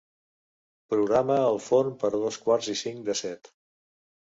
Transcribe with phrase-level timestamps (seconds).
[0.93, 3.57] Programa el forn per a dos quarts i cinc de set.